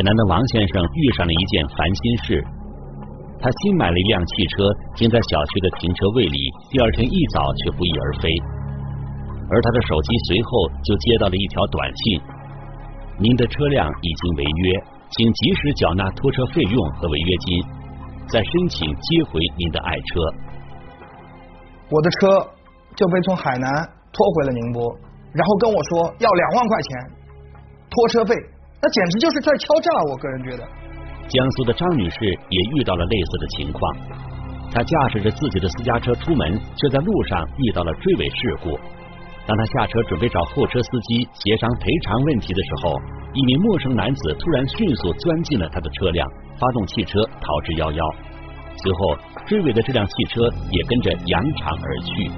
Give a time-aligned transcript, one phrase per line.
[0.00, 2.42] 海南的王先生遇上了一件烦心事，
[3.38, 4.64] 他新买了一辆汽车，
[4.96, 6.40] 停在小区的停车位里，
[6.72, 8.32] 第二天一早却不翼而飞。
[9.52, 10.48] 而他的手机随后
[10.80, 12.16] 就接到了一条短信
[13.20, 14.80] ：“您的车辆已经违约，
[15.12, 17.60] 请及时缴纳拖车费用和违约金，
[18.32, 20.16] 再申请接回您的爱车。”
[21.92, 22.48] 我的车
[22.96, 23.68] 就被从海南
[24.16, 24.80] 拖回了宁波，
[25.36, 26.88] 然后跟我说要两万块钱
[27.90, 28.34] 拖车费，
[28.82, 29.90] 那简直就是在敲诈！
[30.10, 30.64] 我个人觉得。
[31.28, 33.80] 江苏的张女士也遇到了类似的情况，
[34.72, 38.78] 她驾驶着自己的私家车出门，却在路上遇到了追尾事故。
[39.46, 42.96] 当她下车准备找货车司机协商赔偿问题的时候，
[43.34, 46.26] 一名陌生男子突然迅速钻进了她的车辆，
[46.58, 48.00] 发动汽车逃之夭夭。
[48.82, 50.40] 随后，追尾的这辆汽车
[50.72, 52.30] 也跟着扬长而去。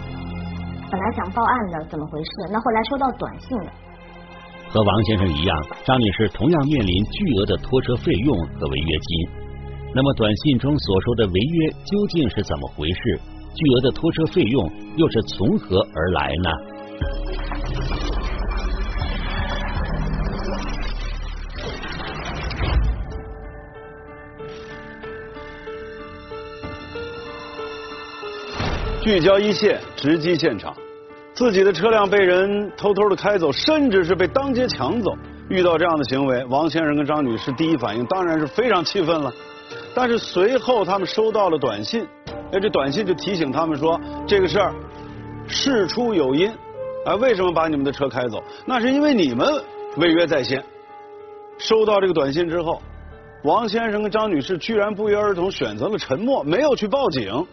[0.90, 2.30] 本来想报案的，怎么回事？
[2.50, 3.72] 那后来收到短信了。
[4.72, 9.28] 和王先生一样，张女士同样面临巨额的拖车费用和违约金。
[9.94, 13.20] 那么，短信中所说的违约究竟是怎么回事？
[13.54, 16.50] 巨额的拖车费用又是从何而来呢？
[29.02, 30.74] 聚焦一线，直击现场。
[31.42, 35.12] 自己的车辆被人偷偷的开走，甚至是被当街抢走。
[35.48, 39.34] 遇到这样的行为，王先生跟张女士第一反应当然是非常气愤了。
[39.92, 42.06] 但是随后他们收到了短信，
[42.52, 44.72] 哎，这短信就提醒他们说，这个事儿
[45.48, 46.48] 事出有因。
[47.06, 48.40] 哎，为什么把你们的车开走？
[48.64, 49.44] 那是因为你们
[49.96, 50.62] 违约在先。
[51.58, 52.80] 收到这个短信之后，
[53.42, 57.44] 王先生跟张女士居然不约而同选择了沉默，没有去报警。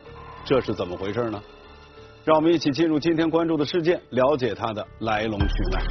[0.45, 1.41] 这是怎么回事呢？
[2.29, 5.81] 让我们一起进入今天关注的事件，了解它的来龙去脉。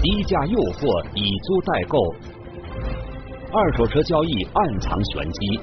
[0.00, 1.98] 低价诱惑，以租代购，
[3.52, 5.60] 二手车交易暗藏玄机。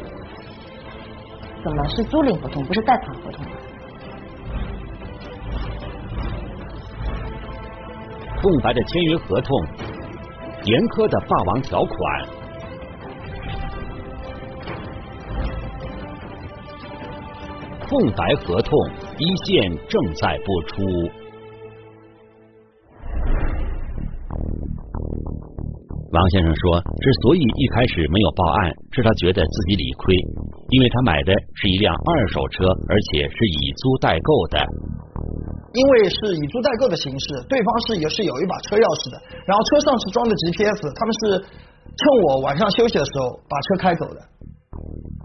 [1.64, 3.46] 怎么是租赁合同，不是贷款合同？
[8.42, 9.58] 空白的签约合同，
[10.66, 12.39] 严苛的霸王条款。
[17.90, 18.72] 空白合同
[19.18, 20.86] 一线正在播出。
[26.14, 30.14] 王先生说，之所以一开始没有报案，是他觉得自己理亏，
[30.70, 34.62] 因为他买的是一辆二手车，而且是以租代购的。
[35.74, 39.18] 因为是以租代购的形式，对方是也是有一把车钥匙的，
[39.50, 44.22] 然后车上是装的 GPS，他们是趁我晚上休息的时候把车开走的。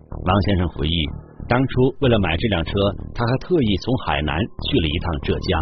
[0.08, 1.04] 王先生回忆。
[1.46, 2.72] 当初为了买这辆车，
[3.14, 4.32] 他还特意从海南
[4.64, 5.60] 去了一趟浙江，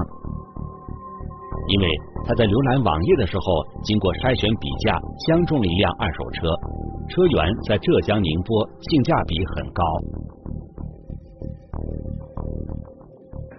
[1.75, 1.87] 因为
[2.22, 3.44] 他在浏览网页的时候，
[3.82, 4.94] 经过筛选比价，
[5.26, 6.47] 相中了一辆二手车，
[7.10, 8.62] 车源在浙江宁波，
[8.94, 9.82] 性价比很高。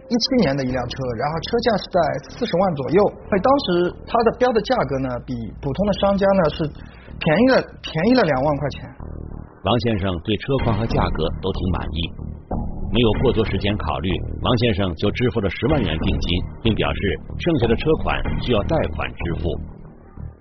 [0.07, 2.00] 一七年的一辆车，然后车价是在
[2.40, 3.67] 四十万左右，哎，当时
[4.07, 6.57] 它的标的价格呢，比普通的商家呢是
[7.19, 8.88] 便宜了便宜了两万块钱。
[9.63, 12.00] 王先生对车况和价格都挺满意，
[12.91, 14.12] 没有过多时间考虑，
[14.44, 16.28] 王先生就支付了十万元定金，
[16.62, 17.00] 并表示
[17.40, 18.12] 剩下的车款
[18.44, 19.47] 需要贷款支付。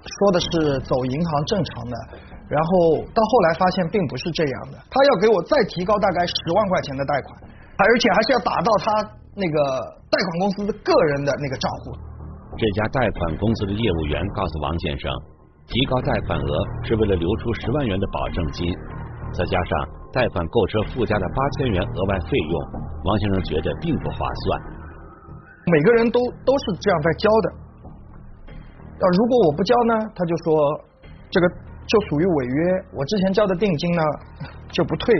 [0.02, 1.94] 说的是走银行正常的，
[2.50, 7.38] 然后到后来发现并不是这样的，他要给我再提高大概十万块钱的贷款，
[7.78, 8.90] 而且还是要打到他
[9.38, 9.56] 那个
[10.10, 11.94] 贷款公司的个人的那个账户。
[12.58, 15.06] 这家贷款公司的业务员告诉王先生，
[15.70, 16.50] 提高贷款额
[16.82, 18.66] 是为了留出十万元的保证金。
[19.32, 22.54] 再加上贷款购车附加的八千元额外费用，
[23.04, 24.60] 王先生觉得并不划算。
[25.66, 27.46] 每个人都都是这样在交的，
[28.52, 30.52] 要如果我不交呢，他就说
[31.30, 31.48] 这个
[31.86, 34.02] 就属于违约，我之前交的定金呢
[34.70, 35.14] 就不退。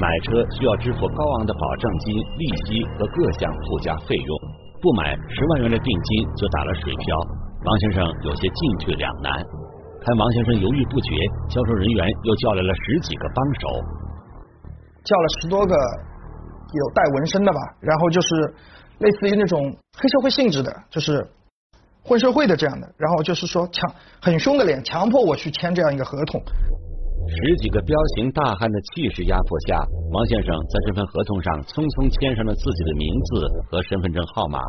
[0.00, 4.38] 买车需要支付高昂的保证金、利息和各项附加费用，
[4.82, 7.16] 不买十万元的定金就打了水漂，
[7.64, 9.30] 王先生有些进退两难。
[10.04, 11.16] 看王先生犹豫不决，
[11.48, 13.68] 销售人员又叫来了十几个帮手，
[15.02, 18.28] 叫了十多个有带纹身的吧，然后就是
[18.98, 21.26] 类似于那种黑社会性质的，就是
[22.04, 23.90] 混社会的这样的，然后就是说强
[24.20, 26.38] 很凶的脸，强迫我去签这样一个合同。
[27.24, 29.80] 十几个彪形大汉的气势压迫下，
[30.12, 34.60] 王先生在这份合同上匆匆签上了自己的名字和身份证号码，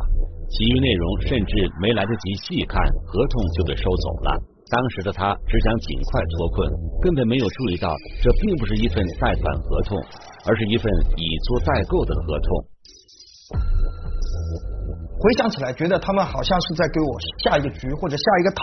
[0.48, 4.55] 其余内容甚至没来得及细看，合同就被收走了。
[4.68, 6.68] 当时的他只想尽快脱困，
[7.00, 7.88] 根本没有注意到
[8.20, 9.96] 这并不是一份贷款合同，
[10.44, 12.48] 而是一份以租代购的合同。
[15.20, 18.62] 回想起来，觉得他们好像是在给我下一个局或者下一个套，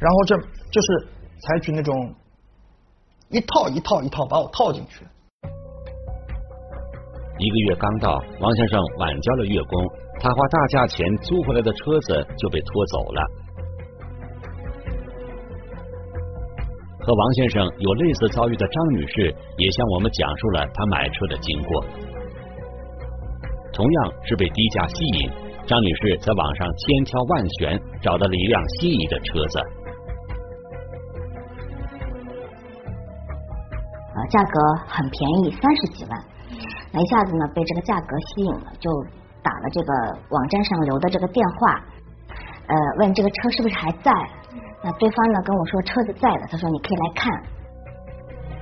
[0.00, 0.36] 然后这
[0.72, 1.06] 就是
[1.38, 1.94] 采取那种
[3.30, 5.06] 一套一套一套把我套进去。
[7.38, 9.86] 一个月刚到，王先生晚交了月供，
[10.18, 13.43] 他花大价钱租回来的车子就被拖走了。
[17.04, 21.84] 和王先生有类似遭遇的张女士也向我们讲述了她买车的经过。
[23.74, 25.30] 同样是被低价吸引，
[25.66, 29.58] 张女士在网上千挑万选，找到了一辆心仪的车子。
[34.14, 36.18] 呃，价格很便宜，三十几万。
[36.90, 38.88] 那一下子呢，被这个价格吸引了，就
[39.42, 39.92] 打了这个
[40.30, 41.84] 网站上留的这个电话，
[42.68, 44.10] 呃，问这个车是不是还在？
[44.84, 47.32] 那对方呢跟我说车子在的，他说你可以来看。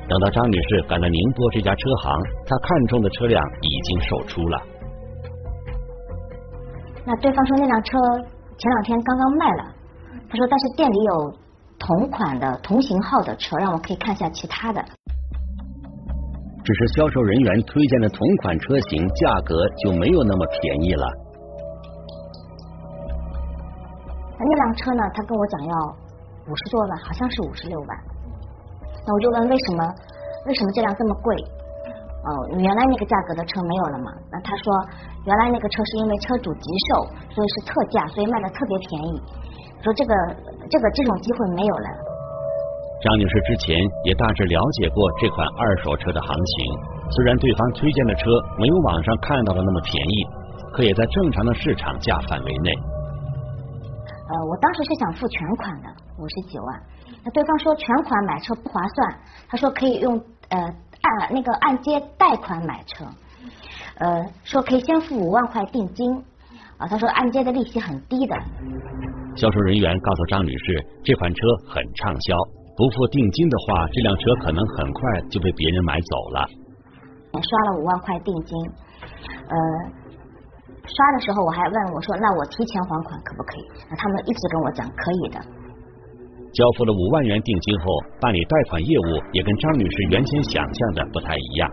[0.08, 2.14] 等到张女士赶到宁波这家车行，
[2.46, 4.62] 她看中的车辆已经售出了。
[7.04, 7.98] 那对方说那辆车
[8.56, 9.74] 前两天刚刚卖了，
[10.30, 11.34] 他说但是店里有
[11.78, 14.80] 同款的同型号的车，让我可以看一下其他的。
[16.62, 21.06] 只是销售人员推荐的同款车型，价格就没有那么便宜了。
[24.38, 25.02] 那辆车呢？
[25.14, 25.96] 他跟我讲要
[26.46, 27.90] 五十多万，好像是五十六万。
[29.06, 29.82] 那我就问为什么？
[30.46, 31.36] 为什么这辆这么贵？
[32.22, 34.10] 哦，原来那个价格的车没有了嘛？
[34.30, 34.66] 那他说
[35.26, 39.22] 原来那个车是因为车主急售，所以是特价，所以卖的特别便宜。
[39.82, 40.14] 说这个
[40.70, 41.88] 这个这种机会没有了。
[43.02, 43.74] 张女士之前
[44.06, 46.54] 也大致了解过这款二手车的行情，
[47.10, 50.26] 虽然对方推荐的车没有网上看到的那么便宜，
[50.74, 52.70] 可也在正常的市场价范围内。
[54.30, 55.88] 呃，我当时是想付全款的
[56.18, 56.82] 五十几万，
[57.24, 59.18] 那对方说全款买车不划算，
[59.48, 60.16] 他说可以用
[60.50, 63.04] 呃按那个按揭贷款买车，
[63.98, 66.12] 呃说可以先付五万块定金
[66.78, 68.36] 啊，他说按揭的利息很低的。
[69.36, 72.36] 销售人员告诉张女士，这款车很畅销。
[72.74, 76.48] 不付定金的话，这辆车可能很快就被别人买走了。
[77.32, 78.58] 刷了五万块定金，
[79.48, 79.56] 呃，
[80.84, 85.40] 刷的时候我还问我说：“那我提前还款可不可以？”那他们一直跟我讲可以的。
[86.52, 87.84] 交付了五万元定金后，
[88.20, 91.70] 办理贷款业务也跟张女士原先想象的不太一样。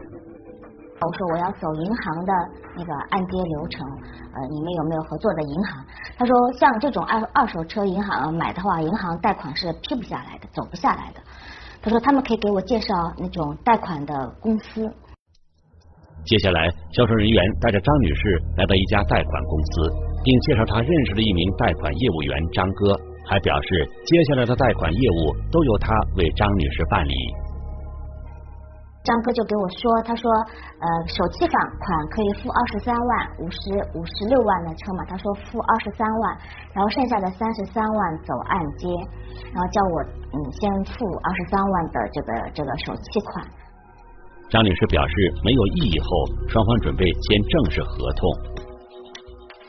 [1.01, 2.33] 我说我要走银行的
[2.75, 3.87] 那个按揭流程，
[4.35, 5.85] 呃，你们有没有合作的银行？
[6.17, 11.21] 他说像这种二二手车银行买的话，银行贷款是批不下来的，走不下来的。
[11.81, 14.89] 他说他们可以给我介绍那种贷款的公司。
[16.25, 18.21] 接下来，销售人员带着张女士
[18.57, 19.89] 来到一家贷款公司，
[20.23, 22.91] 并介绍他认识了一名贷款业务员张哥，
[23.29, 23.67] 还表示
[24.03, 27.13] 接下来的贷款业务都由他为张女士办理。
[29.01, 30.29] 张哥就给我说，他说，
[30.81, 33.59] 呃，首期房款可以付二十三万，五十
[33.95, 36.37] 五十六万的车嘛，他说付二十三万，
[36.75, 38.89] 然后剩下的三十三万走按揭，
[39.53, 43.47] 然后叫我嗯先付二十三万的这个这个首期款。
[44.49, 45.13] 张女士表示
[45.45, 46.07] 没有异议后，
[46.49, 48.68] 双方准备签正式合同。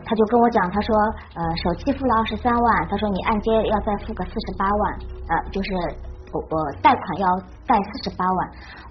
[0.05, 0.97] 他就跟我讲，他说，
[1.35, 5.71] 呃，首期付了二十三万，他说你按揭要再付个四十八万，呃，就是。
[6.31, 7.27] 我我贷款要
[7.67, 8.39] 贷四十八万，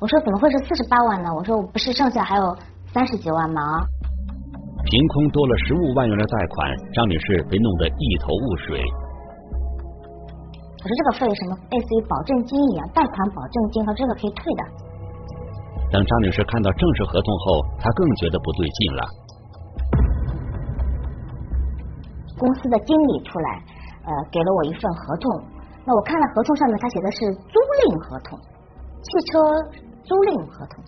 [0.01, 1.31] 我说怎么会是四十八万呢？
[1.33, 2.43] 我说我不是剩下还有
[2.91, 3.63] 三十几万吗？
[4.83, 8.83] 凭空多了十五万元的贷款，张女士被弄得一头雾水。
[10.83, 14.61] 我说这个费什么类似于保证金一样，贷款保证金和这个可以退的。
[15.95, 19.01] 等张女士看到正式合同后，她更觉得不对劲了。
[22.39, 23.49] 公司的经理出来，
[24.07, 25.27] 呃，给了我一份合同。
[25.85, 27.17] 那我看了合同上面，他写的是
[27.51, 28.39] 租赁合同，
[29.03, 29.37] 汽车
[30.07, 30.79] 租赁合同。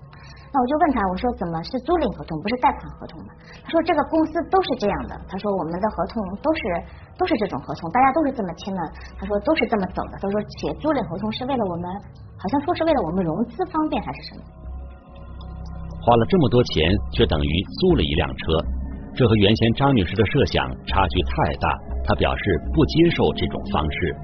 [0.52, 3.32] 那我就问他，我说怎么是租赁合同，不是贷款合同吗？
[3.64, 6.62] 他说这个公司都是这样的，他说我们的合同都是
[7.16, 8.82] 都是这种合同，大家都是这么签的。
[9.16, 10.20] 他说都是这么走的。
[10.20, 11.88] 他说写租赁合同是为了我们，
[12.36, 14.44] 好像说是为了我们融资方便还是什么？
[16.04, 18.44] 花了这么多钱，却等于租了一辆车，
[19.14, 21.68] 这和原先张女士的设想差距太大。
[22.04, 22.42] 她表示
[22.74, 24.16] 不接受这种方式。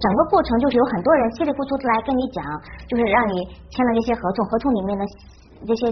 [0.00, 2.44] 整个过程就是有很多人稀里糊涂的来跟你讲，
[2.88, 5.04] 就是让你签了这些合同，合同里面的
[5.66, 5.86] 这些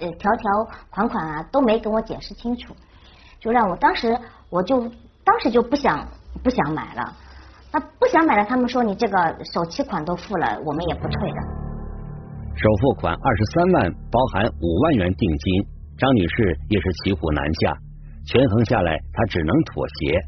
[0.00, 0.50] 呃条条
[0.90, 2.74] 款款啊都没跟我解释清楚，
[3.40, 4.16] 就让我当时
[4.48, 4.80] 我就
[5.24, 6.06] 当时就不想
[6.42, 7.12] 不想买了。
[7.72, 9.16] 那不想买了，他们说你这个
[9.52, 11.38] 首期款都付了，我们也不退的。
[12.54, 15.64] 首付款二十三万，包含五万元定金，
[16.02, 16.34] 张女士
[16.66, 17.78] 也是骑虎难下，
[18.26, 20.18] 权衡下来，她只能妥协。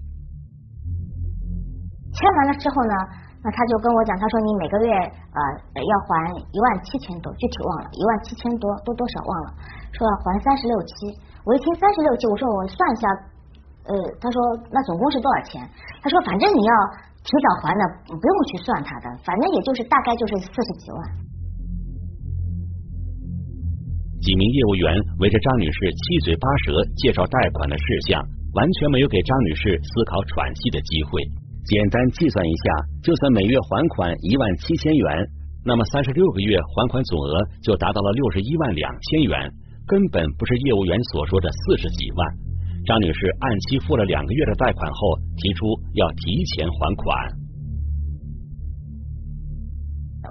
[2.15, 2.95] 签完了之后呢，
[3.43, 5.39] 那他就跟我讲，他说你每个月呃
[5.75, 9.49] 要还一万七千多，具体忘了，一万七千多多多少忘了，
[9.91, 11.11] 说要还三十六期。
[11.43, 13.05] 我一听三十六期，我说我算一下，
[13.91, 14.39] 呃，他说
[14.71, 15.59] 那总共是多少钱？
[16.01, 16.73] 他说反正你要
[17.27, 20.99] 提早还的，不用去算他的，反正也就是大概就是四十几万。
[24.25, 24.89] 几名业务员
[25.21, 28.25] 围着张女士七嘴八舌介绍贷款的事项，
[28.57, 31.21] 完全没有给张女士思考喘息的机会。
[31.69, 32.65] 简单计算一下，
[33.05, 35.29] 就算每月还款一万七千元，
[35.63, 39.37] 那么三十六个月还款总额就达到了六十一万两千元。
[39.85, 42.25] 根本不是业务员所说的四十几万。
[42.89, 45.69] 张女士按期付了两个月的贷款后，提出
[46.01, 47.05] 要提前还款。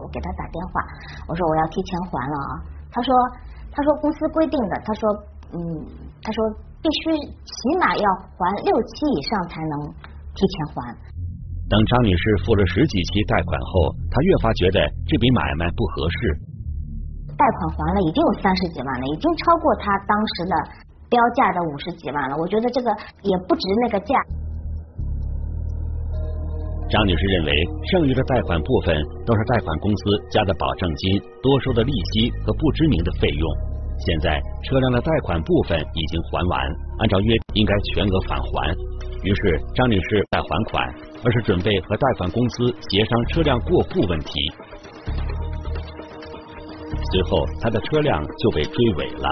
[0.01, 0.81] 我给他打电话，
[1.29, 2.73] 我说我要提前还了啊。
[2.89, 3.13] 他说，
[3.73, 5.09] 他说公司规定的，他说，
[5.51, 5.59] 嗯，
[6.21, 6.37] 他说
[6.77, 8.05] 必须起码要
[8.37, 9.89] 还六期以上才能
[10.37, 10.95] 提前还。
[11.69, 14.77] 等张女士付了十几期贷款后，她越发觉得
[15.09, 16.17] 这笔买卖不合适。
[17.33, 20.53] 贷款还了已经有三十几万了，已经超过他当时的
[21.09, 22.37] 标价的五十几万了。
[22.37, 22.93] 我觉得这个
[23.25, 24.13] 也不值那个价。
[26.89, 27.51] 张女士认为，
[27.91, 33.49] 剩余的贷款部分都是贷款公司加的保证金、多收的利息和不知名的费用。
[34.05, 36.61] 现在车辆的贷款部分已经还完，
[36.99, 38.75] 按照约应该全额返还。
[39.23, 44.33] 于是张女士再还款，而是准备和贷款公司协商车辆过户问题。
[47.11, 49.29] 随后，他的车辆就被追尾了。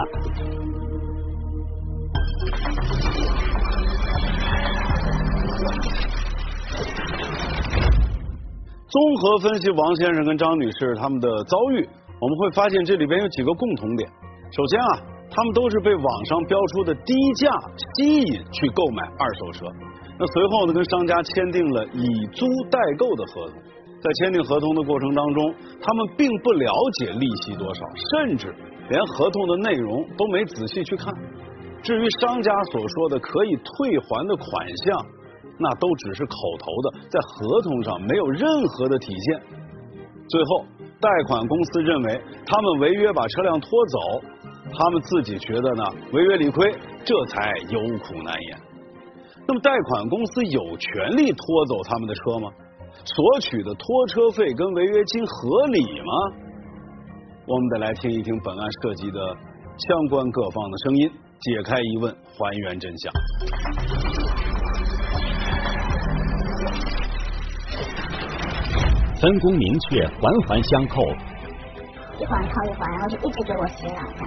[8.91, 11.87] 综合分析王先生跟张女士他们的遭遇，
[12.19, 14.03] 我们会发现这里边有几个共同点。
[14.51, 14.91] 首先啊，
[15.31, 17.47] 他们都是被网上标出的低价
[17.95, 19.65] 吸引去购买二手车，
[20.19, 23.55] 那随后呢，跟商家签订了以租代购的合同。
[24.03, 28.53] 在签订合同的过程当中，他们并不了解利息多少，甚至
[28.89, 31.13] 连合同的内容都没仔细去看。
[31.81, 34.49] 至于商家所说的可以退还的款
[34.83, 35.05] 项，
[35.61, 39.41] 那都只是口头的，在合同上没有任何的体现。
[40.27, 40.65] 最后，
[40.99, 43.99] 贷款公司认为他们违约把车辆拖走，
[44.77, 48.57] 他们自己觉得呢违约理亏，这才有苦难言。
[49.47, 52.49] 那么，贷款公司有权利拖走他们的车吗？
[53.03, 56.13] 索取的拖车费跟违约金合理吗？
[57.47, 59.19] 我们得来听一听本案涉及的
[59.89, 63.11] 相关各方的声音，解开疑问，还原真相。
[69.21, 70.99] 分工明确，环环相扣，
[72.19, 74.25] 一环套一环，然后就一直给我洗脑的。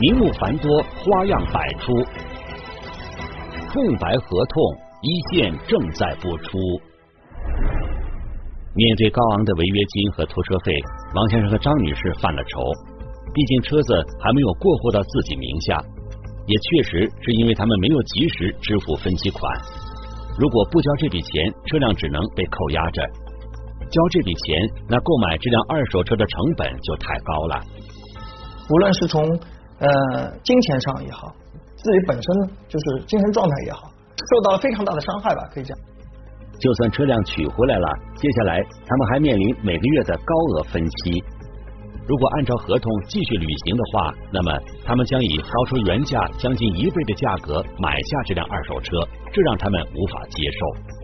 [0.00, 1.92] 名目繁多，花样百出，
[3.70, 4.62] 空白合同
[5.02, 6.56] 一线正在播出。
[8.74, 10.72] 面对高昂的违约金和拖车费，
[11.14, 12.58] 王先生和张女士犯了愁。
[13.34, 15.76] 毕竟车子还没有过户到自己名下，
[16.46, 19.52] 也确实是因为他们没有及时支付分期款。
[20.38, 23.02] 如果不交这笔钱，车辆只能被扣押着；
[23.90, 27.60] 交这笔钱，那购买这辆二手车的成本就太高了。
[28.70, 29.22] 无论是从
[29.78, 31.34] 呃金钱上也好，
[31.76, 35.76] 自己本身就是精神状态也好，受到了非常大的伤害吧，可以讲。
[36.58, 41.22] 就算车辆取回来了，接下来他们还面临每个月的高额分期。
[42.08, 44.52] 如果按照合同继续履行的话，那么
[44.84, 48.96] 他们将以高出原价将近一倍的价格买下这辆二手车，
[49.32, 50.95] 这让他们无法接受。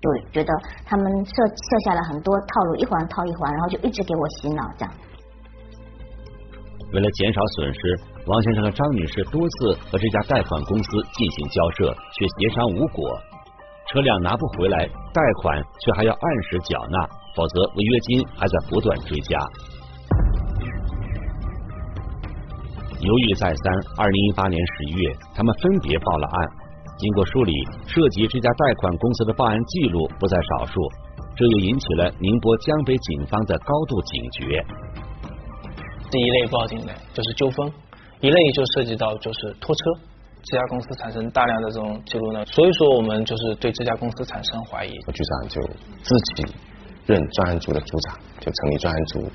[0.00, 0.50] 对，觉得
[0.86, 4.94] 他们设设下了很多套路，一环套一环，然后就一直给我洗脑，这样。
[6.92, 7.80] 为了减少损失，
[8.26, 13.20] 王先生和张女士多次和这家贷款公司进行交涉，却协商无果。
[13.92, 19.38] 车辆拿不回来，贷款却还要按时缴纳，否则违约金还在不断追加。
[23.00, 26.69] 犹豫再三，二零一八年十一月，他们分别报了案。
[27.00, 27.52] 经过梳理，
[27.86, 30.74] 涉及这家贷款公司的报案记录不在少数，
[31.34, 34.64] 这又引起了宁波江北警方的高度警觉。
[36.10, 37.72] 第一类报警的就是纠纷，
[38.20, 39.82] 一类就涉及到就是拖车。
[40.42, 44.90] 这家公司产生大量的这种记录呢，所以说我们就是对这家公司产生怀疑。
[44.90, 45.60] 局长就
[46.02, 46.54] 自己
[47.06, 49.30] 任专案组的组长，就成立专案组，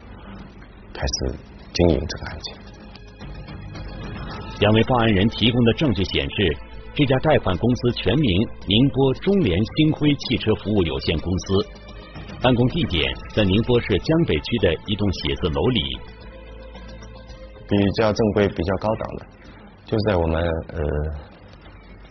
[0.94, 1.36] 开始
[1.74, 2.58] 经营这个案件。
[4.60, 6.58] 两位报案人提供的证据显示，
[6.96, 11.68] 这家贷款公司全名宁波中联星辉汽车服务有限公司，
[12.42, 15.82] 办公地点在宁波市江北区的一栋写字楼里，
[17.68, 19.25] 比较正规、比较高档的。
[19.86, 20.80] 就是在我们呃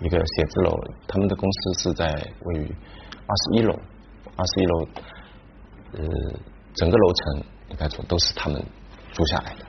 [0.02, 0.76] 一个写字楼，
[1.08, 2.04] 他们的公司是在
[2.42, 3.72] 位于二十一楼，
[4.36, 4.88] 二十一楼
[5.92, 6.04] 呃
[6.74, 8.62] 整个楼层应该说都是他们
[9.12, 9.64] 租下来的。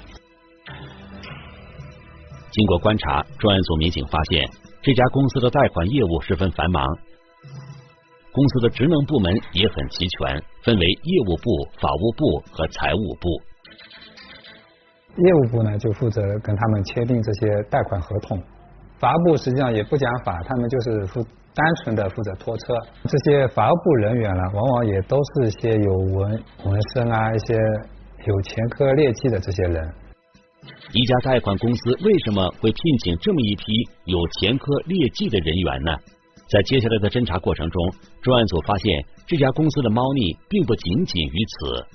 [2.52, 4.50] 经过观察，专案组民警发现
[4.86, 6.86] 这家公司的贷款业务十分繁忙，
[8.32, 11.50] 公司的职能部门也很齐全，分为业务部、
[11.82, 13.28] 法务部和财务部。
[15.18, 18.40] 业务部呢就负责跟他们签订这些贷款合同，
[19.00, 21.20] 法务部实际上也不讲法，他们就是负
[21.56, 22.76] 单纯的负责拖车。
[23.06, 27.56] 这些法务部人员呢，往往也都是一些有纹纹身啊，一些
[28.28, 29.94] 有前科劣迹的这些人。
[30.94, 33.64] 一家贷款公司为什么会聘请这么一批
[34.06, 35.92] 有前科劣迹的人员呢？
[36.48, 41.86] 在接下来的侦查过程中，专案组发现这家公司的猫腻并不仅仅于此。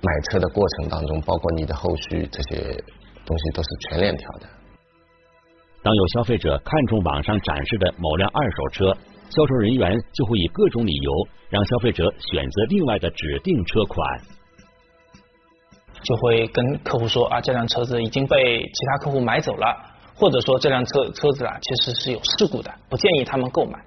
[0.00, 2.76] 买车的过程当中，包括你的后续这些
[3.24, 4.46] 东西都是全链条的。
[5.82, 8.96] 当有消费者看中网上展示的某辆二手车，
[9.30, 14.20] 销售人员就会以各种理由让消费者选择另外的指定车款，
[16.02, 19.76] 就会跟客户说啊，这辆车子已经被其他客户买走了，
[20.14, 23.78] 或者说这辆车车子啊其实是有事故的，不建议他们购买。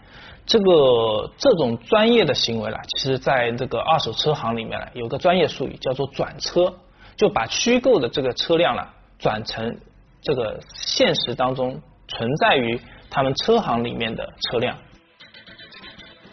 [0.45, 6.73] 这个这种专业的行为了，其实在这个二手车行里面呢，有个专业术语叫做转车，
[7.15, 8.87] 就把虚构的这个车辆了
[9.19, 9.79] 转成
[10.21, 14.75] 这个现实当中存在于他们车行里面的车辆。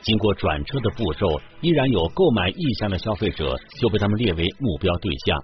[0.00, 1.26] 经过转车的步骤，
[1.60, 5.38] 依然有购买意向的消费者就被他们列为目标对象。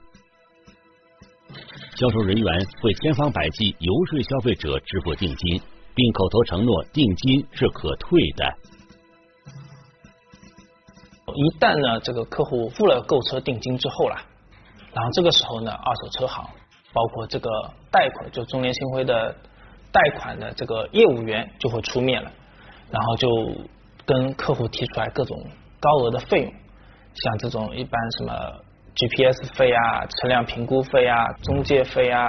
[1.96, 5.60] 销售人员会千方百计游说消费者支付定金。
[5.96, 8.52] 并口头承诺定金是可退的。
[11.32, 14.20] 一旦呢，这个客户付了购车定金之后啦，
[14.92, 16.44] 然后这个时候呢，二手车行
[16.92, 17.48] 包括这个
[17.92, 19.36] 贷款，就中联新辉的
[19.92, 22.32] 贷款的这个业务员就会出面了，
[22.90, 23.28] 然后就
[24.04, 25.46] 跟客户提出来各种
[25.78, 26.52] 高额的费用，
[27.14, 28.63] 像这种一般什么
[28.96, 32.28] GPS 费啊、车辆评估费啊、中介费啊、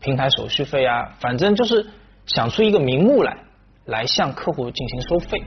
[0.00, 1.86] 平台手续费啊，反正就是。
[2.26, 3.36] 想出一个名目来，
[3.84, 5.42] 来向客户进行收费。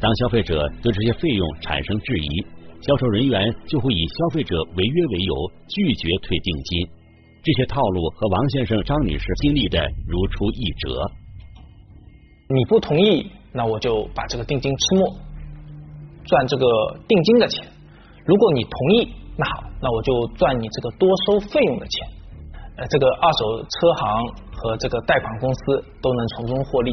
[0.00, 2.46] 当消费者对这些费用产生质疑，
[2.80, 5.34] 销售人员就会以消费者违约为由
[5.66, 6.88] 拒绝退定金。
[7.42, 11.10] 这些套路和王先生、张女士经历的如出一辙。
[12.54, 15.16] 你不同意，那我就把这个定金吃没，
[16.24, 16.64] 赚这个
[17.08, 17.66] 定金的钱。
[18.26, 22.08] 如果你同意，那好，那我就赚你这个多收费用的钱。
[22.76, 24.48] 呃，这个二手车行。
[24.62, 26.92] 和这个贷款公司都能从中获利。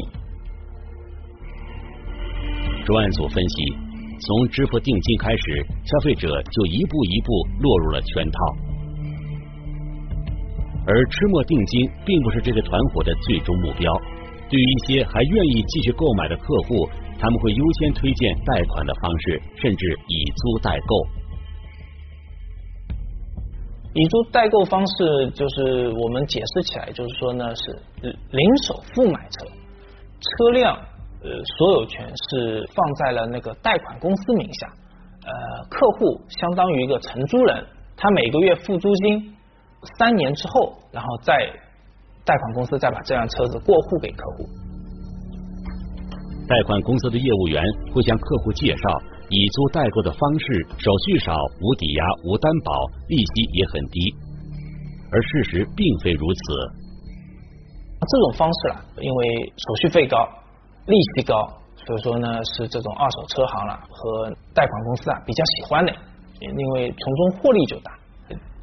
[2.86, 3.76] 专案组分析，
[4.24, 8.38] 从支付定金开始，消费者就一步一步落入了圈套。
[10.86, 13.92] 而吃没定金并不是这个团伙的最终目标。
[14.48, 16.88] 对于一些还愿意继续购买的客户，
[17.18, 20.96] 他们会优先推荐贷款的方式，甚至以租代购。
[23.94, 27.62] 以租代购方式，就是我们解释起来，就是说呢，是
[28.02, 29.46] 零首付买车，
[30.20, 30.76] 车辆
[31.22, 34.68] 呃所有权是放在了那个贷款公司名下，
[35.24, 37.64] 呃，客户相当于一个承租人，
[37.96, 39.34] 他每个月付租金，
[39.98, 41.50] 三年之后，然后再
[42.24, 44.48] 贷款公司再把这辆车子过户给客户。
[46.46, 48.82] 贷款公司的业务员会向客户介绍。
[49.30, 52.72] 以租代购的方式，手续少、无抵押、无担保，
[53.08, 54.14] 利息也很低。
[55.10, 56.40] 而事实并非如此。
[58.00, 60.16] 这种方式啦，因为手续费高、
[60.86, 65.92] 利息高，所以说呢，是这种二手车行了和贷款公司啊比较喜欢的，
[66.40, 67.92] 因为从中获利就大。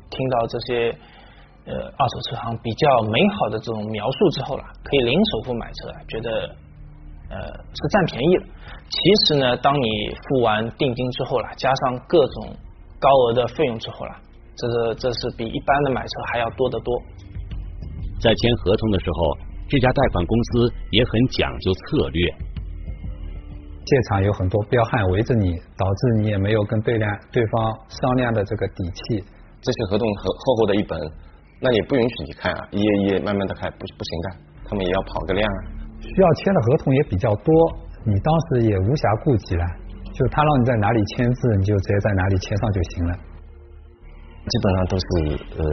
[0.10, 0.90] 听到这些
[1.66, 6.56] 呃二手车行比较美好的这种描述之后了，可以零首付买车，觉得。
[7.30, 8.44] 呃，是占便宜了。
[8.90, 9.88] 其实呢，当你
[10.28, 12.56] 付完定金之后了，加上各种
[13.00, 14.16] 高额的费用之后了，
[14.56, 17.02] 这是这是比一般的买车还要多得多。
[18.22, 22.34] 在签合同的时候，这家贷款公司也很讲究策略。
[23.86, 29.24] 现场有很多彪悍围着你，导致你也没有跟对量对方商量的这个底气。
[29.62, 31.00] 这些合同厚厚厚的一本，
[31.60, 34.30] 那也不允许你看啊，一页一页慢慢的看，不不行的，
[34.70, 35.60] 他们也要跑个量啊。
[36.14, 37.50] 需要签的合同也比较多，
[38.06, 39.66] 你当时也无暇顾及了，
[40.14, 43.12] 就他让你在哪里签字，你就直接在哪里签上就行了。
[44.46, 45.06] 基本上都是
[45.58, 45.64] 呃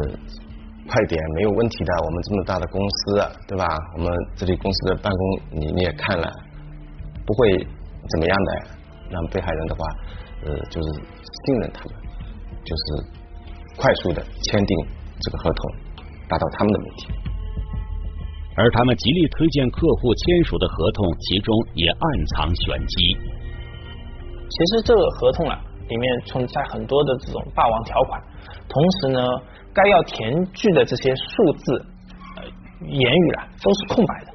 [0.89, 3.65] 快点没有问题的，我们这么大的公司，对吧？
[3.97, 5.23] 我们这里公司的办公
[5.61, 6.27] 你你也看了，
[7.27, 8.81] 不会怎么样的。
[9.13, 9.85] 让被害人的话，
[10.47, 10.89] 呃，就是
[11.45, 11.93] 信任他们，
[12.65, 13.05] 就是
[13.77, 14.87] 快速的签订
[15.21, 15.71] 这个合同，
[16.27, 17.32] 达到他们的目的。
[18.55, 23.17] 而他们极力推荐客户签署的合同，其中也暗藏玄机。
[24.49, 28.21] 其实这个合同啊，里面存在很多的这种霸王条款，
[28.69, 29.21] 同时呢，
[29.73, 31.87] 该要填具的这些数字，
[32.37, 32.45] 呃，
[32.87, 34.33] 言语啊，都是空白的。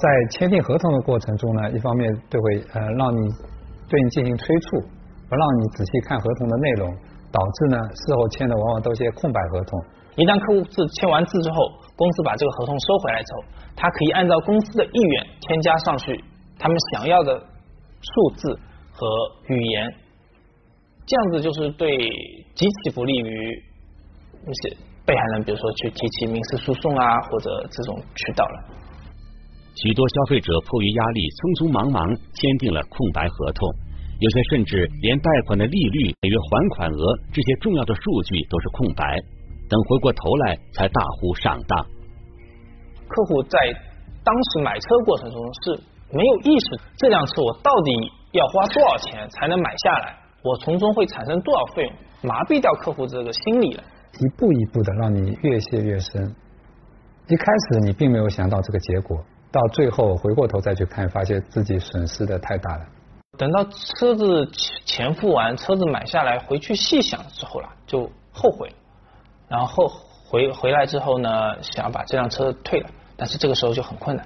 [0.00, 3.28] 在签订合同的过程中呢，一方面就会呃让你
[3.88, 4.80] 对你进行催促，
[5.28, 6.90] 不让你仔细看合同的内容，
[7.30, 9.80] 导致呢事后签的往往都是些空白合同。
[10.18, 13.38] 一旦客户字签完字之后，公司把这个合同收回来之后，
[13.78, 16.10] 他可以按照公司的意愿添加上去
[16.58, 18.58] 他们想要的数字
[18.90, 19.06] 和
[19.46, 19.94] 语言，
[21.06, 21.96] 这样子就是对
[22.58, 23.62] 极其不利于
[24.42, 24.76] 那些
[25.06, 28.74] 被害人，比如说去提起民事诉讼啊或者这种渠道了。
[29.78, 32.02] 许多消费者迫于压力，匆匆忙忙
[32.34, 33.70] 签订了空白合同，
[34.18, 36.98] 有些甚至连贷款的利率、每月还款额
[37.30, 39.22] 这些重要的数据都是空白，
[39.68, 41.86] 等回过头来才大呼上当。
[43.08, 43.58] 客户在
[44.24, 51.92] 当时买车过程中是没有意识这辆车我到底要花多少钱才能买下来，我从中会产生多少费用，
[52.30, 53.82] 麻痹掉客户这个心理了。
[54.18, 56.34] 一步一步的让你越陷越深，
[57.28, 59.18] 一开始你并没有想到这个结果。
[59.50, 62.84] 到最后回过头再去看，发现自己损失的太大了。
[63.38, 64.46] 等到车子
[64.84, 68.70] 钱付完，车子买下来，回去细想之后了，就后悔。
[69.48, 69.88] 然后后
[70.28, 71.28] 回回来之后呢，
[71.62, 74.24] 想把这辆车退了，但是这个时候就很困难。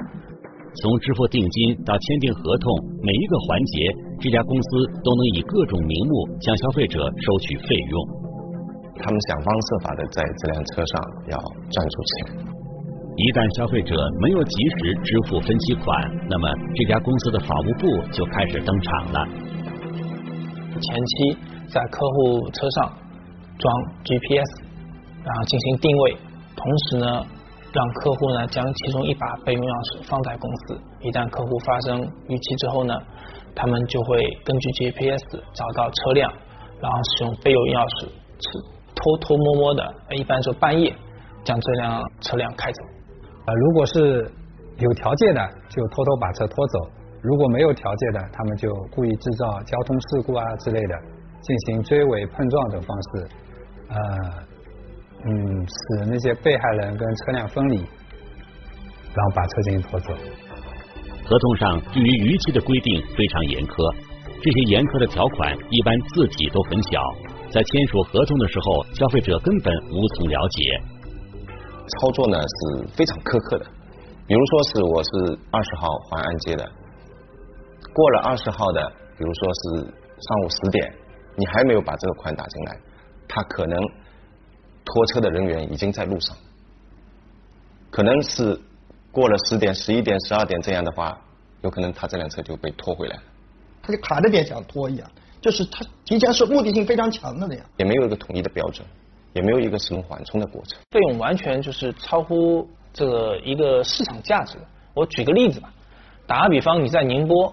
[0.74, 2.66] 从支付定金到签订合同，
[3.02, 3.86] 每一个环节，
[4.20, 4.68] 这家公司
[5.04, 8.22] 都能以各种名目向消费者收取费用。
[8.96, 11.38] 他们想方设法的在这辆车上要
[11.70, 12.46] 赚出钱。
[13.14, 13.92] 一旦消费者
[14.24, 15.92] 没有及时支付分期款，
[16.30, 19.18] 那么这家公司的法务部就开始登场了。
[20.80, 21.36] 前期
[21.68, 22.96] 在客户车上
[23.60, 23.68] 装
[24.02, 24.64] GPS，
[25.24, 26.16] 然后进行定位，
[26.56, 27.06] 同时呢，
[27.72, 30.80] 让客户呢将其中一把备用钥匙放在公司。
[31.00, 32.94] 一旦客户发生逾期之后呢，
[33.54, 36.32] 他们就会根据 GPS 找到车辆，
[36.80, 38.08] 然后使用备用钥匙，
[38.94, 39.82] 偷偷摸摸的，
[40.16, 40.94] 一般说半夜
[41.44, 42.82] 将这辆车辆开走。
[43.46, 44.30] 啊，如果是
[44.78, 46.78] 有条件的，就偷偷把车拖走；
[47.22, 50.94] 如果没有条件的，他们就故意制造交通事故啊之类的，
[51.40, 53.28] 进行追尾、碰撞等方式，
[53.88, 53.96] 呃，
[55.24, 60.12] 嗯，使那些被害人跟车辆分离，然后把车进行拖走。
[61.24, 63.94] 合同上对于逾期的规定非常严苛，
[64.42, 66.98] 这些严苛的条款一般字体都很小，
[67.50, 70.58] 在签署合同的时候，消费者根本无从了解。
[71.86, 73.66] 操作呢是非常苛刻的，
[74.26, 76.66] 比如说是我是二十号还按揭的，
[77.94, 78.82] 过了二十号的，
[79.16, 80.82] 比如说是上午十点，
[81.36, 82.78] 你还没有把这个款打进来，
[83.28, 83.78] 他可能
[84.84, 86.36] 拖车的人员已经在路上，
[87.90, 88.60] 可能是
[89.10, 91.18] 过了十点、十一点、十二点这样的话，
[91.62, 93.22] 有可能他这辆车就被拖回来了，
[93.82, 98.86] 他就卡着点想拖一样，就是他提前是目的性非常强的那样，也没有一个统一的标准。
[99.34, 104.58] 也没有一个使用缓冲的过程，费用完全就是超乎这个一个市场价值。
[104.92, 105.72] 我举个例子吧，
[106.26, 107.50] 打个比方，你在宁波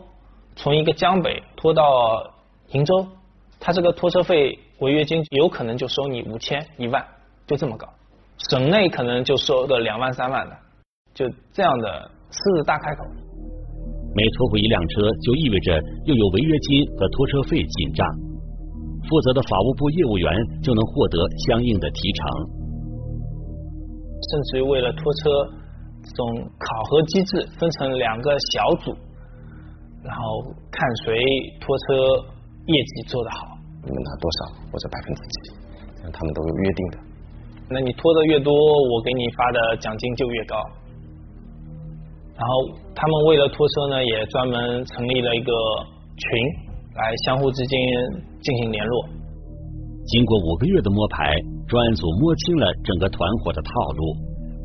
[0.57, 2.33] 从一个江北拖到
[2.69, 3.07] 鄞州，
[3.61, 7.07] 他这个拖车费违约金有可能就收你五千一万，
[7.49, 7.89] 就这么搞。
[8.49, 10.55] 省内可能就收个两万三万的，
[11.15, 13.03] 就这样的狮子大开口。
[14.15, 18.07] 每拖回一辆车，就意味着又有违约金和拖车费进账。
[19.09, 20.31] 负责的法务部业务员
[20.61, 22.27] 就能获得相应的提成，
[24.29, 25.29] 甚至于为了拖车，
[26.03, 28.93] 这种考核机制分成两个小组，
[30.03, 31.17] 然后看谁
[31.59, 31.95] 拖车
[32.67, 35.51] 业绩做得好，你们拿多少或者百分之几，
[36.13, 37.08] 他们都有约定的。
[37.71, 40.55] 那你拖的越多，我给你发的奖金就越高。
[42.35, 42.51] 然后
[42.95, 45.51] 他们为了拖车呢，也专门成立了一个
[46.17, 46.69] 群。
[46.99, 47.79] 来相互之间
[48.41, 49.05] 进行联络。
[50.03, 51.31] 经过五个月的摸排，
[51.65, 54.03] 专案组摸清了整个团伙的套路。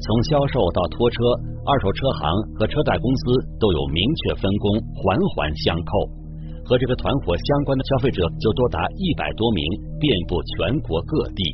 [0.02, 1.22] 从销售到拖车，
[1.64, 2.26] 二手车行
[2.58, 3.22] 和车贷公司
[3.60, 4.66] 都有明确分工，
[4.98, 6.10] 环环相扣。
[6.64, 9.62] 和这个团伙相关的消费者就多达一百多名，
[10.00, 11.44] 遍布全国各地。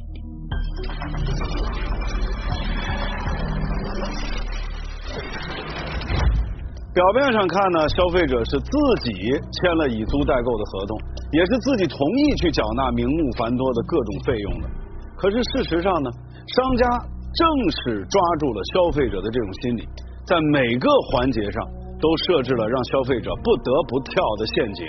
[6.93, 8.71] 表面上看呢，消费者是自
[9.03, 9.13] 己
[9.53, 10.99] 签了以租代购的合同，
[11.33, 14.69] 也是自己同意去缴纳名目繁多的各种费用的。
[15.17, 16.11] 可是事实上呢，
[16.47, 16.87] 商家
[17.33, 19.89] 正是抓住了消费者的这种心理，
[20.27, 21.65] 在每个环节上
[22.01, 24.87] 都设置了让消费者不得不跳的陷阱。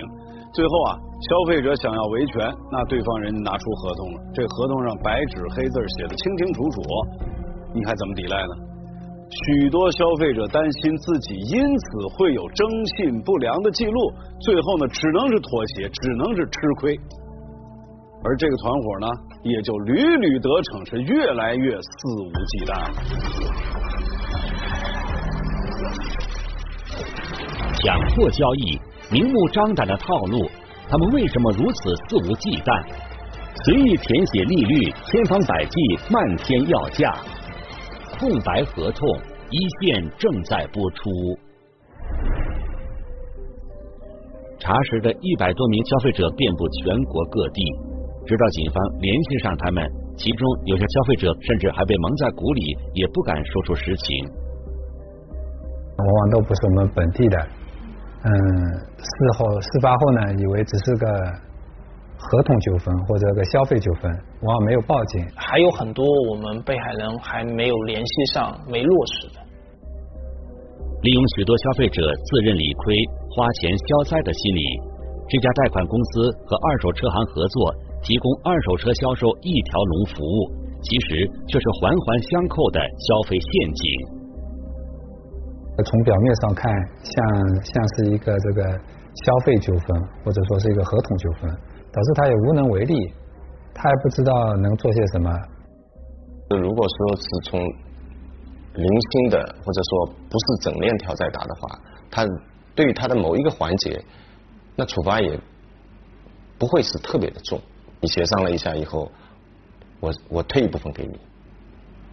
[0.54, 6.82] 最后啊，消费者想要维权，那对方人家拿出合同了，这合同上白纸黑字写的清清楚楚，
[7.74, 8.54] 你还怎么抵赖呢？
[9.32, 11.86] 许多消费者担心自己因此
[12.18, 14.12] 会有征信不良的记录，
[14.42, 17.00] 最后呢，只能是妥协，只能是吃亏。
[18.24, 19.08] 而这个团伙呢，
[19.44, 21.88] 也就屡屡得逞，是越来越肆
[22.20, 22.76] 无忌惮。
[27.80, 28.78] 强迫交易，
[29.12, 30.50] 明目张胆的套路，
[30.88, 32.72] 他们为什么如此肆无忌惮？
[33.66, 35.76] 随意填写利率，千方百计
[36.10, 37.12] 漫天要价，
[38.18, 39.06] 空白合同
[39.52, 41.04] 一线正在播出。
[44.58, 47.62] 查实的一百多名消费者遍布全国各地，
[48.26, 49.84] 直到警方联系上他们，
[50.16, 54.26] 其中有些消费者甚至还被蒙在鼓里，也不敢说出实情。
[55.98, 57.48] 往往都不是我们本地的，
[58.24, 58.30] 嗯，
[59.02, 61.08] 事后事发后呢，以为只是个
[62.18, 65.26] 合同纠纷或者个消费纠纷，往往没有报警。
[65.36, 69.42] 还有很多我们被害人还没有联系上、没落实的。
[71.02, 72.94] 利用许多消费者自认理亏、
[73.34, 74.62] 花钱消灾的心理，
[75.28, 80.52] 这家贷款公司和二手车行合作，提供二手车销售一条龙服务，
[80.84, 84.21] 其实却是环环相扣的消费陷阱。
[85.84, 86.72] 从表面上看，
[87.04, 91.50] 像像是一个这个消费纠纷，或者说是一个合同纠纷，
[91.92, 92.94] 导致他也无能为力，
[93.74, 95.32] 他也不知道能做些什么。
[96.50, 97.60] 如果说是从
[98.74, 101.80] 零星的，或者说不是整链条在打的话，
[102.12, 102.26] 他
[102.76, 104.04] 对于他的某一个环节，
[104.76, 105.40] 那处罚也
[106.60, 107.60] 不会是特别的重。
[108.02, 109.12] 你协商了一下以后，
[110.00, 111.20] 我我退一部分给你，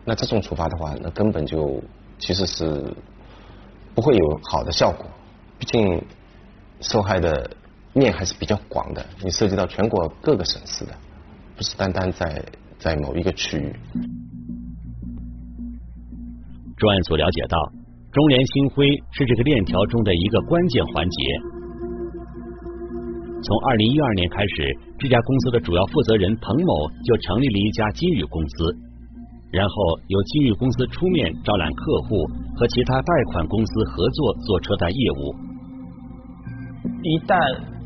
[0.05, 1.83] 那这种处罚的话，那根本就
[2.19, 2.95] 其实是
[3.99, 5.05] 不会有好的效果。
[5.59, 6.01] 毕竟
[6.81, 7.51] 受害的
[7.93, 10.95] 面还是比较广的，你涉及到全国各个省市的，
[11.57, 12.45] 不是单单在
[12.79, 13.75] 在某一个区域。
[16.77, 17.59] 专案组了解到，
[18.13, 21.19] 中联星辉是这个链条中的一个关键环节。
[23.43, 28.77] 从二零一二年开始，这家公司的主要负责人彭某就成立了一家金宇公司，
[29.51, 29.75] 然后
[30.09, 35.35] 由金宇公司出面招揽客户，和其他贷款公司合作做车贷业务。
[37.03, 37.37] 一旦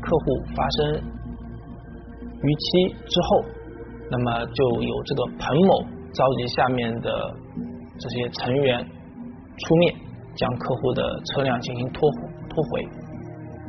[0.01, 1.01] 客户发生
[2.41, 3.45] 逾期之后，
[4.11, 7.09] 那么就有这个彭某召集下面的。
[7.95, 8.83] 这些成员
[9.55, 9.93] 出面
[10.35, 12.09] 将客户的车辆进行拖
[12.49, 12.81] 拖回。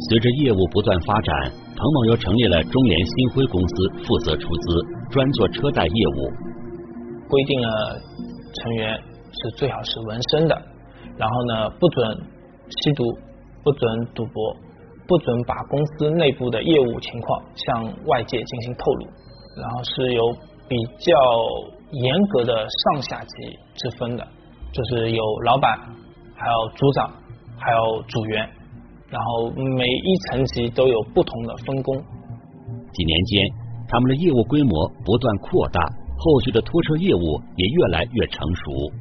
[0.08, 3.74] 随着业务不断发展，彭某又成立了中联新辉公司，
[4.08, 6.53] 负责出资，专做车贷业务。
[7.34, 7.68] 规定了
[8.54, 10.54] 成员是最好是纹身的，
[11.18, 12.16] 然后呢不准
[12.70, 13.02] 吸毒，
[13.64, 14.56] 不准赌博，
[15.08, 19.06] 不准把公司内部的业务情况向外界进行透露，
[19.60, 20.22] 然后是有
[20.68, 21.12] 比较。
[22.02, 24.26] 严格的上下级之分的，
[24.72, 25.78] 就是有老板，
[26.34, 27.08] 还有组长，
[27.56, 28.50] 还有组员，
[29.10, 31.94] 然后每一层级都有不同的分工。
[31.94, 33.48] 几年间，
[33.86, 35.80] 他们的业务规模不断扩大，
[36.24, 38.92] 后续的拖车业务也越来越成熟。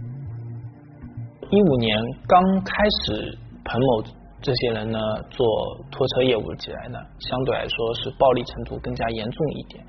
[1.50, 4.04] 一五年刚开始，彭某
[4.42, 5.48] 这些人呢做
[5.90, 9.84] 拖车业务起来呢，相对来说是暴力程度更加严重一点，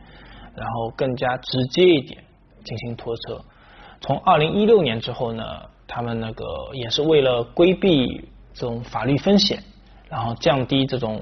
[0.55, 2.23] 然后更加直接一点。
[2.64, 3.38] 进行拖车。
[4.01, 5.44] 从二零一六年之后呢，
[5.87, 8.07] 他们那个也是为了规避
[8.55, 9.62] 这种法律风险，
[10.09, 11.20] 然后降低这种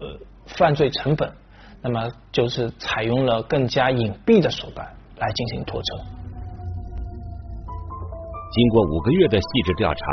[0.00, 0.06] 呃
[0.46, 1.30] 犯罪成本，
[1.82, 4.88] 那么就是采用了更加隐蔽的手段
[5.20, 5.88] 来进行拖车。
[8.50, 10.04] 经过五个月的细致调查，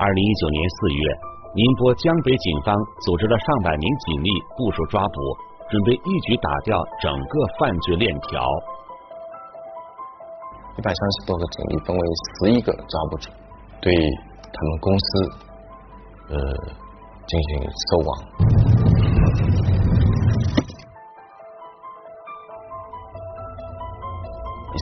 [0.00, 1.02] 二零一九年四月，
[1.54, 5.18] 宁波江北警方组织了上百名警力部署抓捕，
[5.70, 8.42] 准备一举打掉整个犯罪链条。
[10.76, 12.02] 一百三十多个警力分为
[12.40, 13.30] 十一个抓捕组，
[13.80, 15.06] 对他们公司
[16.30, 16.36] 呃
[17.26, 18.75] 进行收网。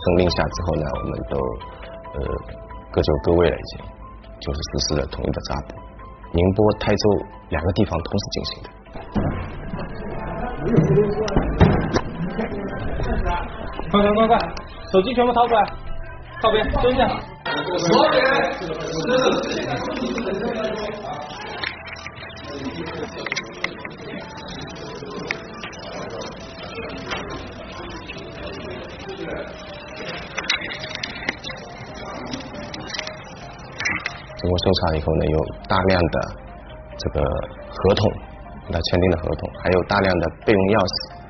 [0.04, 1.38] 一声令下之后呢，我们都
[2.12, 2.20] 呃
[2.92, 3.80] 各就各位了，已经
[4.38, 5.74] 就是实施了统一的抓捕。
[6.32, 7.10] 宁波、台州
[7.48, 8.68] 两个地方同时进行的。
[13.90, 14.38] 快快快快，
[14.92, 15.72] 手机全部掏出来！
[16.42, 17.08] 靠边，蹲下。
[34.44, 36.20] 经过搜查以后呢，有大量的
[36.98, 38.12] 这个合同，
[38.68, 41.24] 他签订的合同，还有大量的备用钥匙。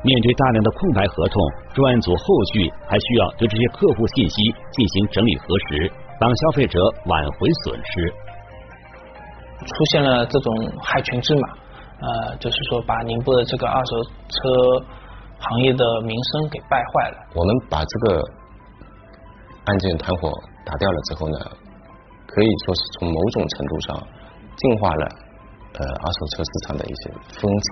[0.00, 1.36] 面对大量的空白合同，
[1.74, 4.40] 专案组后续还需要对这些客户信息
[4.72, 8.08] 进行整理核实，帮消费者挽回损失。
[9.60, 10.48] 出现了这种
[10.80, 11.48] 害群之马，
[12.00, 13.92] 呃，就是说把宁波的这个二手
[14.32, 14.86] 车
[15.40, 17.16] 行业的名声给败坏了。
[17.34, 18.22] 我们把这个
[19.66, 20.32] 案件团伙
[20.64, 21.38] 打掉了之后呢，
[22.36, 23.96] 可以说是从某种程度上
[24.56, 25.08] 净化了
[25.72, 27.66] 呃二手车市场的一些风气。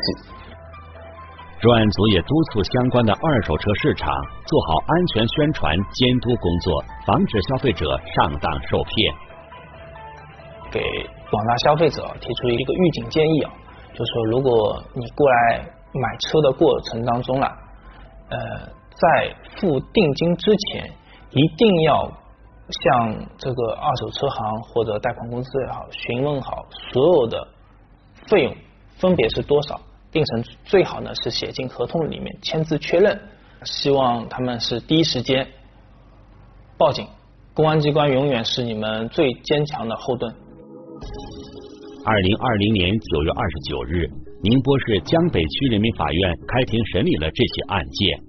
[1.60, 4.08] 专案组也督促相关的二手车市场
[4.46, 9.14] 做好安全宣传监督工作，防止消费者上当受骗。
[10.70, 10.80] 给
[11.30, 13.52] 广大消费者提出一个预警建议啊，
[13.92, 15.60] 就是说，如果你过来
[15.92, 17.46] 买车的过程当中了，
[18.30, 18.38] 呃，
[18.96, 20.90] 在付定金之前，
[21.30, 22.10] 一定要
[22.70, 27.46] 向这个二手车行或者贷款公司也好，询问好所有的
[28.26, 28.56] 费用
[28.96, 33.20] 分别是多少，定成最好呢是写进合同里面签字确认。
[33.64, 35.46] 希望他们是第一时间
[36.76, 37.06] 报警，
[37.54, 40.34] 公安机关永远是你们最坚强的后盾。
[42.06, 44.06] 二零二零年九月二十九日，
[44.42, 48.23] 宁波市江北区人民法院开庭审理了这起案件。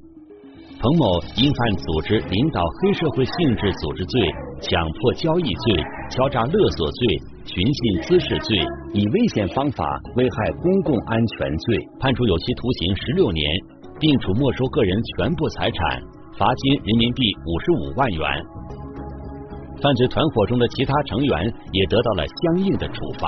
[0.77, 1.05] 彭某
[1.37, 4.19] 因犯组织领导黑社会性质组织罪、
[4.61, 6.99] 强迫交易罪、敲诈勒索罪、
[7.47, 8.59] 寻衅滋事罪、
[8.93, 13.41] 以危险方法危害公共安全罪，判处有期徒刑十六年，
[13.99, 15.79] 并处没收个人全部财产，
[16.37, 18.21] 罚金人民币五十五万元。
[19.81, 23.27] 犯罪团伙中的其他成员也得到了相应的处罚。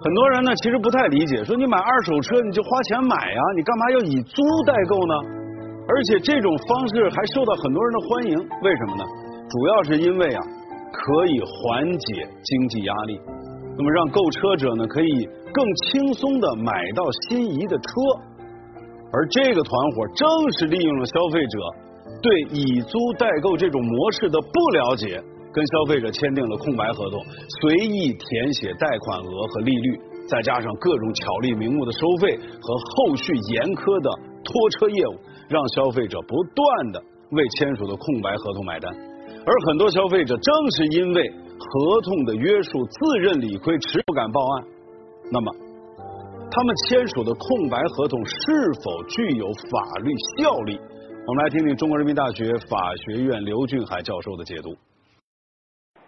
[0.00, 5.14] 很多人呢，其实不太理解，说你买二手车你就花钱买呀，你干嘛要以租代购呢？
[5.88, 9.02] 而且这种方式还受到很多人的欢迎，为什么呢？
[9.50, 10.40] 主要是因为啊，
[10.92, 13.18] 可以缓解经济压力，
[13.76, 17.90] 那么让购车者呢可以更轻松的买到心仪的车，
[19.12, 21.58] 而这个团伙正是利用了消费者
[22.22, 25.20] 对以租代购这种模式的不了解。
[25.58, 27.18] 跟消费者签订了空白合同，
[27.58, 29.98] 随意填写贷款额和利率，
[30.30, 34.06] 再加上各种巧立名目的收费和后续严苛的
[34.46, 35.18] 拖车业务，
[35.50, 36.62] 让消费者不断
[36.94, 37.02] 的
[37.34, 38.86] 为签署的空白合同买单。
[39.42, 44.64] 而很多消费者正是因为合同的约束，自认理亏，迟不敢报案。
[45.34, 45.50] 那么，
[46.54, 48.38] 他们签署的空白合同是
[48.78, 50.78] 否具有法律效力？
[51.26, 54.70] 我们来听听中国人民大学法学院刘俊海教授的解读。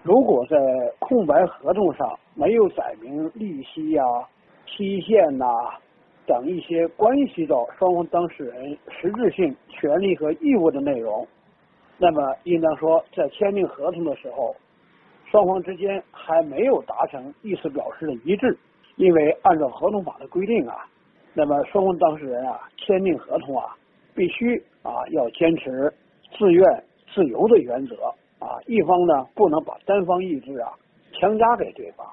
[0.03, 0.57] 如果在
[0.99, 4.03] 空白合同上没有载明利息呀、
[4.67, 5.47] 期限呐
[6.27, 11.27] 等一些关系到双方当事人实质性权利和义务的内容，
[11.99, 14.57] 那么应当说在签订合同的时候，
[15.31, 18.57] 双方之间还没有达成意思表示的一致，
[18.97, 20.87] 因为按照合同法的规定啊，
[21.35, 23.77] 那么双方当事人啊签订合同啊，
[24.15, 25.93] 必须啊要坚持
[26.39, 27.97] 自愿自由的原则。
[28.41, 30.73] 啊，一方呢不能把单方意志啊
[31.13, 32.07] 强加给对方，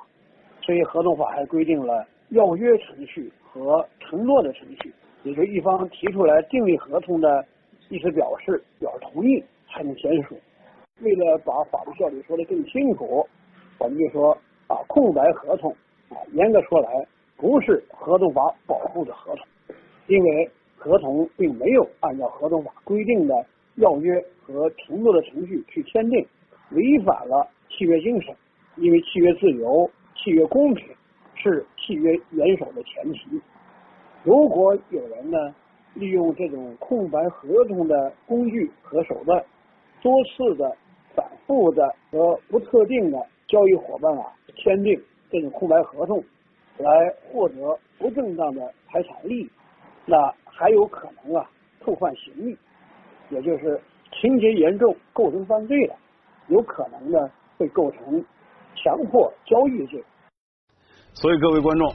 [0.62, 7.46] 所以合同法还规定了要约程序和承诺的程序，也就一方提出来订立合同的
[7.90, 10.36] 意思表示，表示同意才能签署。
[11.02, 13.26] 为了把法律效力说得更清楚，
[13.80, 14.38] 我们就说
[14.68, 15.72] 啊，空白合同
[16.10, 19.46] 啊，严格说来不是合同法保护的合同，
[20.08, 23.46] 因为合同并没有按照合同法规定的。
[23.78, 26.24] 要约和承诺的程序去签订，
[26.72, 28.36] 违反了契约精神，
[28.76, 30.88] 因为契约自由、契约公平
[31.36, 33.42] 是契约严守的前提。
[34.24, 35.54] 如果有人呢
[35.94, 39.44] 利用这种空白合同的工具和手段，
[40.02, 40.76] 多次的、
[41.16, 44.26] 反复的和不特定的交易伙伴啊
[44.56, 45.00] 签订
[45.32, 46.24] 这种空白合同，
[46.78, 49.50] 来获得不正当的财产利益，
[50.06, 51.50] 那还有可能啊
[51.84, 52.58] 触犯刑律。
[53.30, 53.80] 也就是
[54.20, 55.96] 情节严重，构成犯罪了，
[56.48, 57.20] 有可能呢
[57.58, 58.24] 会构成
[58.76, 60.04] 强迫交易罪。
[61.14, 61.94] 所以各位观众，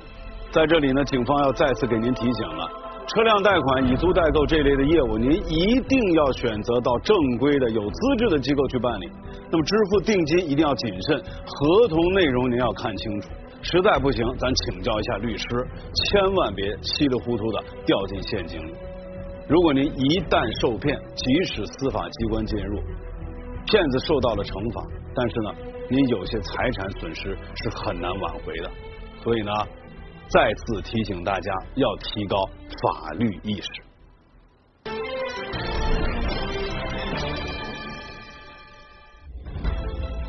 [0.50, 2.68] 在这里呢，警方要再次给您提醒了：
[3.06, 9.10] 车辆贷款、以租代购这类的业务，您一定要选择到正规的、有资质的机构去办理。
[9.50, 13.30] 那么支付定金一定要谨慎，合同内容您要看清楚。
[13.62, 15.46] 实在不行，咱请教一下律师，
[16.10, 18.74] 千万别稀里糊涂的掉进陷阱里。
[19.52, 22.80] 如果您一旦受骗，即使司法机关介入，
[23.68, 24.80] 骗子受到了惩罚，
[25.14, 25.52] 但是呢，
[25.90, 28.70] 您有些财产损失是很难挽回的。
[29.20, 29.52] 所以呢，
[30.28, 32.48] 再次提醒大家要提高
[32.80, 33.68] 法律意识。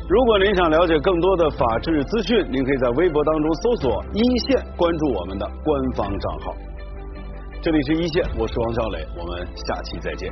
[0.04, 6.52] 如果您想了解更多的法治资讯，您可以在微博当中搜索“一线”，关注我们的官方账号。
[7.64, 10.30] 这里是一线，我是王小磊，我们下期再见。